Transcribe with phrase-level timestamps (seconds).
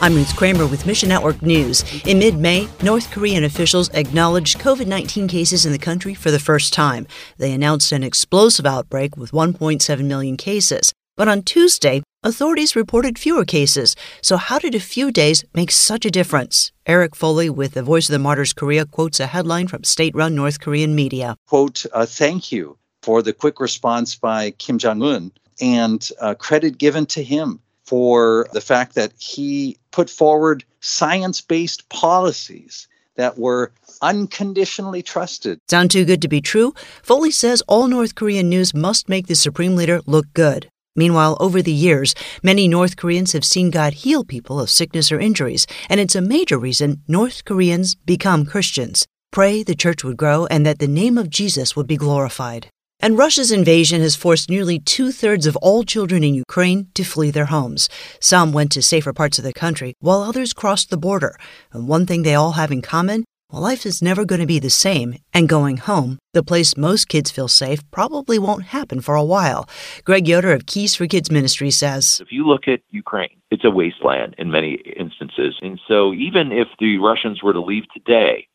[0.00, 1.82] I'm Ruth Kramer with Mission Network News.
[2.06, 6.38] In mid May, North Korean officials acknowledged COVID 19 cases in the country for the
[6.38, 7.04] first time.
[7.36, 10.92] They announced an explosive outbreak with 1.7 million cases.
[11.16, 13.96] But on Tuesday, authorities reported fewer cases.
[14.22, 16.70] So, how did a few days make such a difference?
[16.86, 20.36] Eric Foley with the Voice of the Martyrs Korea quotes a headline from state run
[20.36, 21.34] North Korean media.
[21.48, 26.78] Quote, uh, thank you for the quick response by Kim Jong un and uh, credit
[26.78, 27.58] given to him
[27.88, 35.58] for the fact that he put forward science based policies that were unconditionally trusted.
[35.70, 36.74] Sound too good to be true?
[37.02, 40.68] Foley says all North Korean news must make the Supreme Leader look good.
[40.94, 45.18] Meanwhile, over the years, many North Koreans have seen God heal people of sickness or
[45.18, 49.06] injuries, and it's a major reason North Koreans become Christians.
[49.32, 52.68] Pray the church would grow and that the name of Jesus would be glorified.
[53.00, 57.30] And Russia's invasion has forced nearly two thirds of all children in Ukraine to flee
[57.30, 57.88] their homes.
[58.20, 61.38] Some went to safer parts of the country, while others crossed the border.
[61.72, 64.58] And one thing they all have in common well, life is never going to be
[64.58, 69.14] the same, and going home, the place most kids feel safe, probably won't happen for
[69.14, 69.66] a while.
[70.04, 73.70] Greg Yoder of Keys for Kids Ministry says If you look at Ukraine, it's a
[73.70, 75.58] wasteland in many instances.
[75.62, 78.47] And so even if the Russians were to leave today,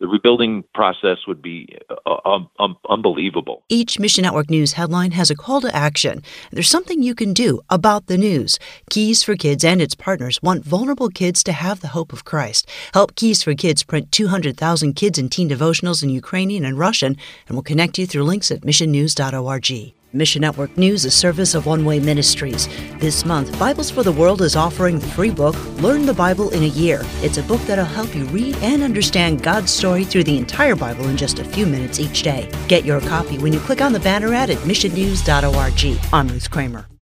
[0.00, 3.64] the rebuilding process would be uh, um, um, unbelievable.
[3.68, 6.22] Each Mission Network News headline has a call to action.
[6.52, 8.58] There's something you can do about the news.
[8.90, 12.68] Keys for Kids and its partners want vulnerable kids to have the hope of Christ.
[12.92, 17.16] Help Keys for Kids print 200,000 kids and teen devotionals in Ukrainian and Russian,
[17.48, 19.94] and we'll connect you through links at missionnews.org.
[20.16, 22.68] Mission Network News, a service of One Way Ministries.
[22.98, 26.62] This month, Bibles for the World is offering the free book, Learn the Bible in
[26.62, 27.02] a Year.
[27.22, 31.08] It's a book that'll help you read and understand God's story through the entire Bible
[31.08, 32.50] in just a few minutes each day.
[32.68, 35.98] Get your copy when you click on the banner ad at missionnews.org.
[36.12, 36.86] I'm Ruth Kramer.